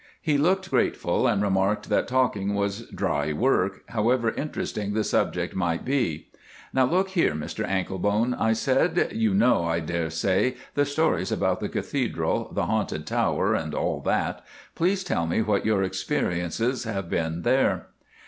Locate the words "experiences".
15.83-16.83